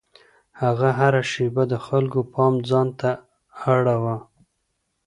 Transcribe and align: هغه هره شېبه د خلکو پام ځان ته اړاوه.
هغه 0.61 0.89
هره 0.99 1.21
شېبه 1.31 1.63
د 1.71 1.73
خلکو 1.87 2.19
پام 2.33 2.53
ځان 2.69 2.87
ته 2.99 3.09
اړاوه. 3.75 4.15